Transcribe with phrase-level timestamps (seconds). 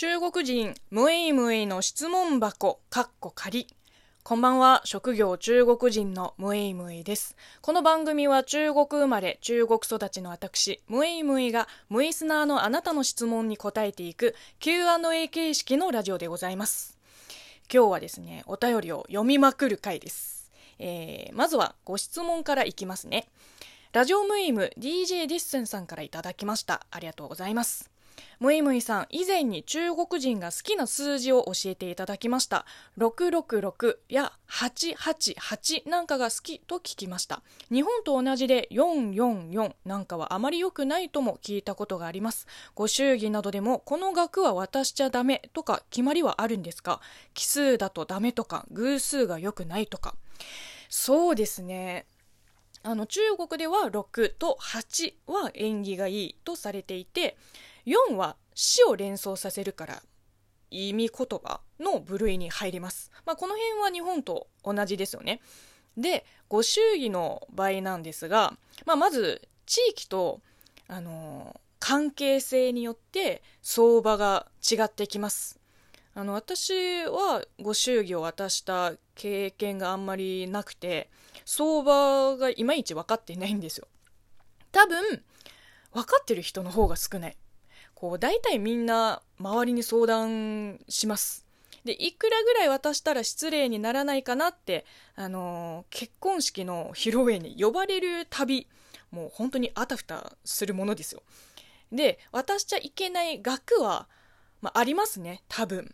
[0.00, 3.66] 中国人ムエイムエイの質問箱かっこ仮
[4.22, 4.80] こんばんは。
[4.84, 7.34] 職業中国人のムエイムエイです。
[7.62, 16.96] この番組は中国生まれ中国育ちの私ムエイムエイがムイスナーのあなたの質問に答えていく Q&A 形式のラジオでございます。
[17.68, 23.26] 今日はですねお便りを読みまくる回です、えー、まずはご質問からいきますね。
[23.92, 26.86] ラジオムイム DJ ディッセンさんからいただきました。
[26.92, 27.97] ありがとうございます。
[28.40, 32.66] むいむいさん、以前に中国人が好きな数字を教えていただきました。
[32.98, 37.42] 666や888なんかが好きと聞きました。
[37.70, 42.46] 日本と同じで444なんかはあまり良くないとも聞いたことがあります。
[42.74, 47.00] ご祝儀などでもこの額は渡しちゃダメとか決まりはあるんですか？
[47.34, 50.14] 奇数だとダメとか偶数が良くないとか。
[50.88, 52.06] そうですね。
[52.84, 57.36] あの中国では6と8は縁起がいいとされていて
[57.88, 60.02] 4は死を連想させるから
[60.70, 63.10] 意味言葉の部類に入ります。
[63.24, 65.40] まあ、この辺は日本と同じですよね。
[65.96, 68.54] で、ご祝儀の場合なんですが、
[68.84, 70.40] まあ、まず地域と、
[70.86, 75.58] あのー、関係性によって相場が違ってきます。
[76.14, 81.10] あの、私はご祝儀を渡した経験があんまりなくて、
[81.44, 83.86] 相場がいまいち分かっていないんですよ。
[84.72, 85.22] 多分、
[85.94, 87.36] 分かってる人の方が少ない。
[87.98, 91.44] こう大体みんな周りに相談します。
[91.84, 98.68] でいくらぐらい渡したら失礼にならないかなって、あのー、結婚式の披露宴に呼ばれる旅
[99.10, 101.24] もう本当にあたふたするものですよ。
[101.90, 104.06] で渡しちゃいけない額は、
[104.60, 105.92] まあ、ありますね多分。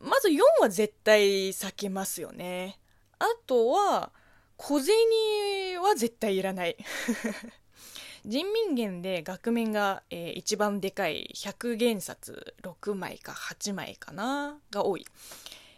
[0.00, 2.78] まず4は絶対避けますよね。
[3.18, 4.10] あとは
[4.56, 4.94] 小銭
[5.82, 6.78] は絶対いらない。
[8.28, 15.06] 人民元で額面が、えー、一番でかい100元札6枚か8枚かなが多い。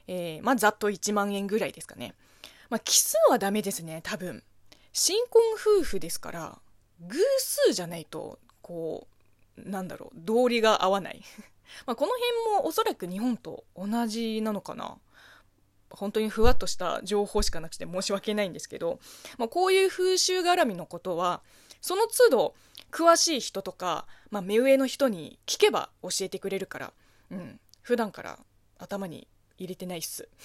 [0.09, 2.13] えー、まあ、ざっと1万円ぐらいですかね。
[2.69, 4.43] まあ、奇数はダメですね、多分。
[4.93, 6.59] 新婚夫婦ですから、
[7.03, 9.07] 偶数じゃないと、こ
[9.57, 11.23] う、なんだろう、道理が合わない。
[11.87, 14.99] まあこの辺もおそらく日本と同じなのかな。
[15.89, 18.99] 本当にふわっとした情報しかなくて申し訳ないんですけど、
[19.39, 21.43] まあ、こういう風習絡みのことは
[21.81, 22.55] その都度
[22.91, 26.93] 詳しい人とか、まあ、目上の人に聞けば教えてくれるから、
[27.31, 28.39] うん、普段から
[28.79, 30.29] 頭に入れてないっす。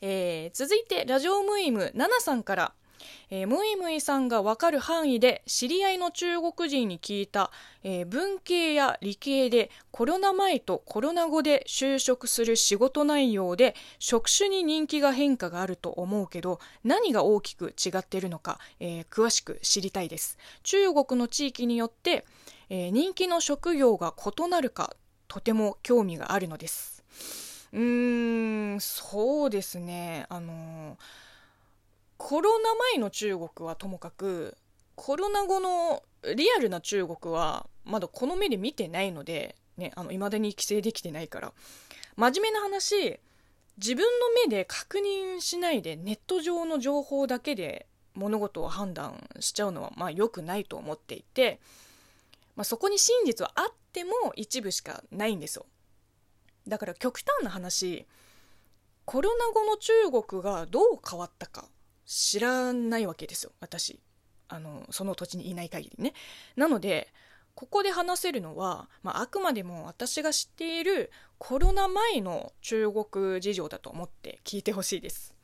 [0.00, 2.72] えー、続いてラジオムイム7さんから
[3.30, 7.50] 「えー、ムイムイさんがわかる範囲で知り合いの中国人に聞いた、
[7.82, 20.38] えー、文系や理系でコロナ前とコロナ後で就職する仕事内容で職種に人気が変化があると思うけど何が大きく違っているのか、えー、詳しく知りたいです。
[20.62, 22.24] 中国の地域によって、
[22.68, 24.96] え人気の職業が異なるか
[25.28, 27.04] とても興味があるのです。
[27.72, 30.26] うーんそうですね。
[30.28, 31.25] あのー
[32.16, 34.56] コロナ前の中国はともかく
[34.94, 36.02] コロナ後の
[36.34, 41.52] リアルな中国はまだこの目で見てないのでねあの未だに規制できてないから。
[42.16, 43.20] 真面目な話
[43.76, 51.60] 自分の目で確認しないでネット上の情報だけで物事を判断しちゃうのはまあ良くないと思っていて、
[52.56, 55.66] まあ、そこに真実はあっても一部しかないんですよ。
[56.66, 58.06] だから極端な話
[59.04, 61.66] コロナ後の中国がどう変わったか。
[62.06, 63.98] 知らないわけですよ私
[64.48, 66.14] あのその土地にいない限りね
[66.54, 67.12] なので
[67.56, 75.34] ここで話せるのは、まあ、あくまでも私が知っているコロナ前の中国事情だと思って聞いてほしいです。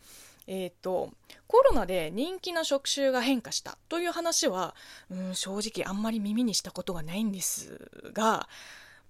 [0.46, 1.10] えーと、
[1.46, 4.74] コロナで人気な職種が変化したという話は、
[5.08, 7.78] うん、正直あんまり耳にしたことがないんです
[8.12, 8.48] が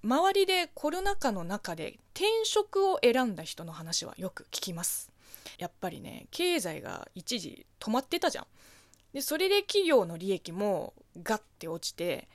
[0.04, 5.11] 周りでコロナ禍の中で転職を選んだ人の話はよく聞きます。
[5.58, 8.46] やっぱりね経済が一時止まってたじゃん。
[9.12, 12.28] でそれで企業の利益もガッて落ちて、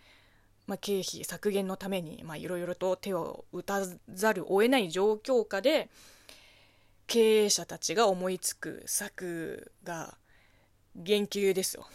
[0.67, 3.81] まあ、経費削減のためにいろいろと手を打た
[4.13, 5.89] ざるを得ない状況下で
[7.07, 10.17] 経営者たちが思いつく策が
[10.95, 11.87] 言及ですよ。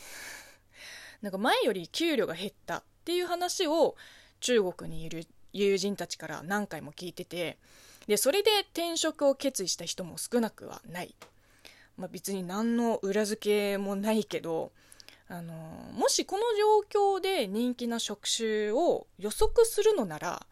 [1.23, 3.97] なんか前より給料が減ったっていう話を
[4.41, 7.59] 中国にいる友人たちから何回も聞いてて
[8.07, 11.15] でそれで転職を決意した人も少なくはない、
[11.97, 14.73] まあ、別に何の裏付けもないけど
[15.29, 15.55] あの
[15.95, 16.43] もしこの
[16.91, 20.47] 状況で人気な職種を予測するのなら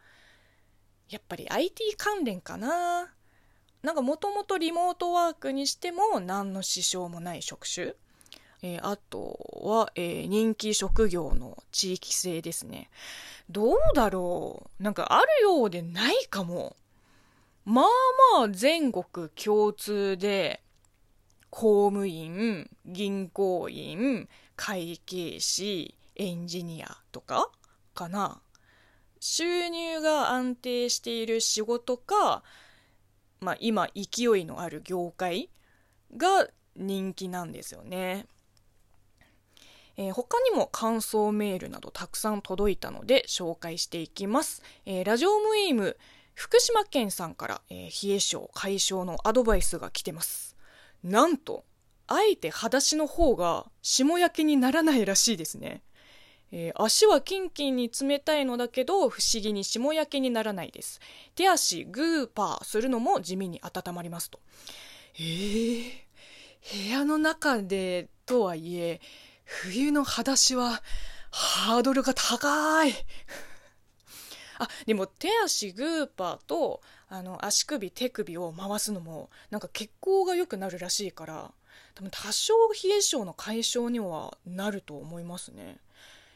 [1.11, 3.09] やっぱり IT 関連かな
[3.83, 7.95] なんかもともとリモートワークにしても何の支障もない職種
[8.63, 12.91] えー、あとは、えー、人気職業の地域性ですね。
[13.49, 16.77] どうだろうなんかあるようでないかも。
[17.65, 17.87] まあ
[18.39, 20.63] まあ全国共通で、
[21.51, 27.51] 公務員、銀行員、会計士、エンジニアとか
[27.95, 28.41] かな。
[29.21, 32.43] 収入が安定している仕事か、
[33.41, 35.51] まあ、今勢いのある業界
[36.17, 38.27] が人気なんですよね。
[39.97, 44.63] えー、他にも感想メールなどたくさん届いたので紹介していきます。
[44.87, 45.99] えー、ラジオムイム
[46.35, 50.57] 福島県さんから、えー、冷え性解消のアドバイスが来てます。
[51.03, 51.65] なんと、
[52.07, 55.83] あえて裸足の方が霜焼けにならないらしいですね。
[56.53, 61.01] えー、足はキンキンに冷たいのだけど不思議に霜焼けにならないです。
[61.37, 64.41] 手足グーパーするのも地味に温まりますと。
[65.15, 65.91] えー、
[66.89, 69.01] 部屋の中でとはいえ、
[69.45, 70.83] 冬の裸足は
[71.31, 72.93] ハードルが高い。
[74.61, 81.53] あ、でも手足グーパーとあの足首手首を回すのもなんか血行が良くなるらしいから
[81.95, 85.79] 多分多少冷え性の解消にはなると思いますね。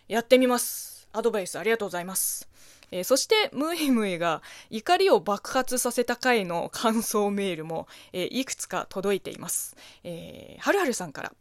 [0.08, 1.08] やってみます。
[1.12, 2.48] アドバイスありがとうございます。
[2.90, 9.76] えー、そして、ムイムイが怒りを爆発させた回の感想メールも、えー、いくつか届いています。
[10.02, 11.32] えー、はるはるさんから。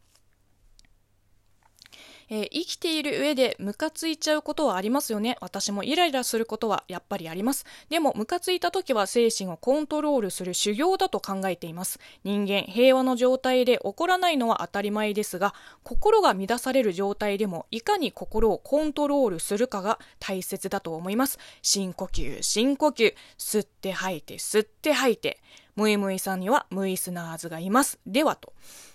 [2.28, 5.36] えー、生きている上でムカついちゃうことはありますよね。
[5.40, 7.64] 私もイライラすることはやっぱりあります。
[7.88, 11.98] でも、ムカついた時は精神をコントロールする修行だと考えています。
[12.24, 21.38] 人間、平和の状態で起こらないのは当たり前ですが、心が乱される状態でも、いかに心をコントロールするかが大切だと思います。
[21.62, 25.40] 深呼吸、深呼吸、吸って吐いて、吸って吐いて。
[25.76, 27.98] ムイムイさんにはムイスナーズがいます。
[28.06, 28.52] ではと。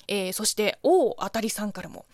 [0.10, 2.06] えー、そして、王あたりさんからも、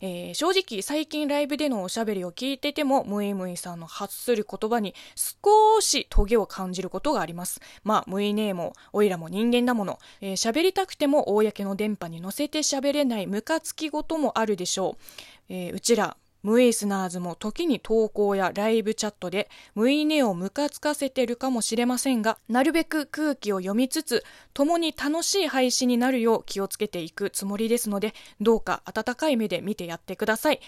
[0.00, 7.60] えー、正直最近ライブでのおしゃべりを聞いてても、ムイムイさんの発する言葉に少しトゲを感じることがあります。
[7.84, 15.52] まあ、ムイネーも、おいらも人間だもの、えー、喋りたくても公の電波に乗せて喋れないムカつきごともあるでしょう。
[15.54, 30.60] えー、うちら、ムイスナーズも時に投稿やライブチャットでムイネをムカつかせてるかもしれませんが、なるべく空気を読みつつ、共に楽しい配信になるよう気をつけていくつもりですので、どうか温かい目で見てやってください。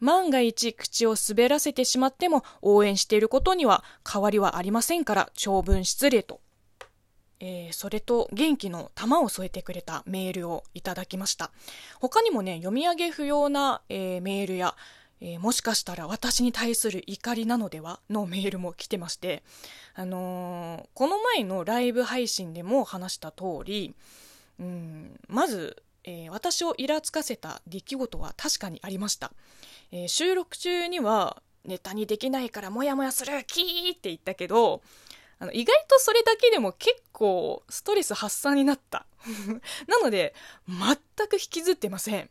[0.00, 6.40] 万が一口を滑らせてしまっても応援していることには変わりはありませんから長文失礼と。
[7.40, 11.50] えー、それと元気の玉を添えてくれたメールをいただきました。
[11.98, 14.76] 他にもね、読み上げ不要な、えー、メールや、
[15.22, 18.00] えー、もしかしたら私に対する怒りなのでは？
[18.08, 19.42] のメールも来てまして、
[19.94, 23.94] あの、この前のライブ配信でも話した通り、
[24.58, 29.32] うん、まず、えー、私をイラつかせた出来事は確かにありました。
[29.92, 34.80] え収録中には、ネタにできないからモヤモヤするキーって言ったけど、
[35.40, 39.06] あの意外とそれだけでも結構ストレス発散になった。
[39.88, 40.34] なので、
[40.68, 42.30] 全く引きずってません。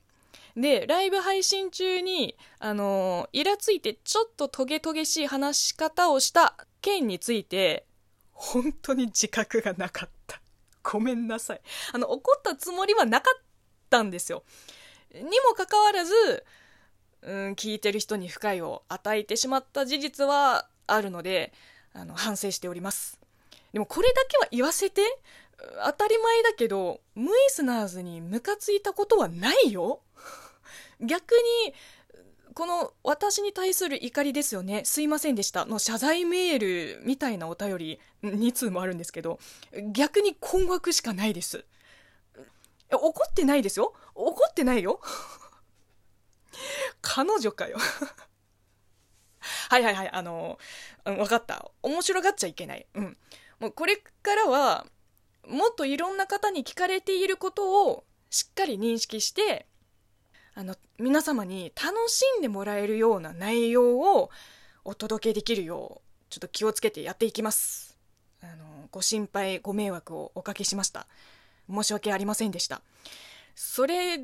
[0.56, 7.86] で、ライブ配信中に、あの、イラついてちょっとトゲトゲしい話し方をした件について、
[8.32, 10.40] 本当に自覚がなかった。
[10.84, 11.62] ごめんなさい。
[11.94, 13.42] あの、怒ったつもりはなかっ
[13.90, 14.44] たんですよ。
[15.14, 16.46] にもかかわらず、
[17.22, 21.54] うん、聞いてる人に不快を与えてしまった事実はあるので、
[21.94, 23.20] あの、反省しております。
[23.74, 25.02] でもこれだけは言わせて、
[25.86, 30.02] 当たり前だけど、ムイスナーズにムカついたことはないよ
[31.02, 31.34] 逆
[31.66, 31.74] に、
[32.54, 34.84] この私に対する怒りですよね。
[34.84, 35.66] すいませんでした。
[35.66, 39.40] の謝罪メールみたいなお便り2通もあるんですけど、
[39.92, 41.66] 逆に困惑しかないです。
[42.92, 43.94] 怒ってないですよ。
[44.16, 45.00] 怒ってないよ。
[47.02, 47.78] 彼女かよ
[49.70, 50.58] はいはいはい、あの、
[51.06, 51.72] うん、分かった。
[51.84, 52.88] 面白がっちゃいけない。
[52.96, 53.18] うん。
[53.60, 54.88] もうこれからは、
[55.48, 59.68] もっといろんな方に聞かれていることをしっかり認識して、
[60.56, 64.32] あの、皆様に楽しんでもらえるような内容を
[64.84, 67.96] お届けできるよう、ちょっと気をつけてやっていきます。
[68.42, 71.06] あの、ご心配、ご迷惑をおかけしました。
[71.70, 72.82] 申し訳ありませんでした。
[73.54, 74.18] それ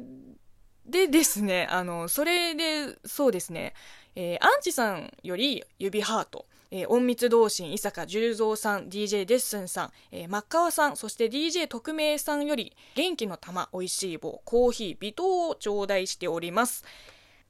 [0.86, 3.74] でですね、あの、それで、そうですね、
[4.16, 16.86] えー、アンチさんより指ハート、えー、隠密同心伊坂十三さん、DJ デッスンさん、えー、真っ川さん、そして DJ 特命さんより元気の玉、美味しい棒、コーヒー、微糖を頂戴しております。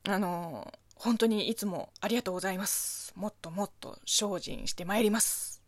[0.08, 3.14] あのー、本当にいつもありがとうございます。
[3.16, 5.62] もっともっと精進してまいります。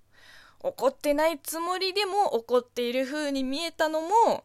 [0.60, 4.44] 怒ってないつもりでも怒っている風に見えたのも、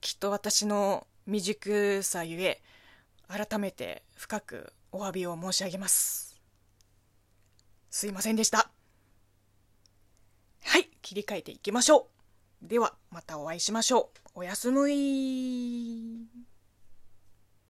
[0.00, 2.60] きっと私の未熟さゆえ、
[3.28, 6.40] 改めて深くお詫びを申し上げます。
[7.90, 8.70] すいませんでした。
[10.62, 12.08] はい切り替えていきましょ
[12.62, 12.68] う。
[12.68, 14.28] ではまたお会いしましょう。
[14.36, 16.33] おやすみ。